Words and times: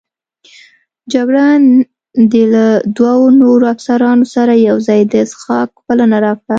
جګړن 1.13 1.61
د 2.31 2.33
له 2.53 2.65
دوو 2.97 3.25
نورو 3.41 3.65
افسرانو 3.73 4.25
سره 4.35 4.53
یوځای 4.69 5.01
د 5.13 5.15
څښاک 5.31 5.69
بلنه 5.87 6.17
راکړه. 6.25 6.49